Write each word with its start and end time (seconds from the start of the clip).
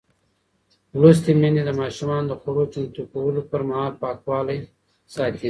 لوستې 0.99 1.31
میندې 1.41 1.63
د 1.65 1.71
ماشومانو 1.81 2.29
د 2.29 2.33
خوړو 2.41 2.63
چمتو 2.73 3.01
کولو 3.11 3.41
پر 3.49 3.61
مهال 3.69 3.91
پاکوالی 4.01 4.59
ساتي. 5.13 5.39